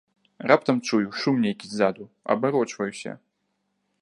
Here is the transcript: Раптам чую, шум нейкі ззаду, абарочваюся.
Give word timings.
Раптам 0.51 0.77
чую, 0.87 1.11
шум 1.23 1.35
нейкі 1.45 1.65
ззаду, 1.75 2.09
абарочваюся. 2.37 3.11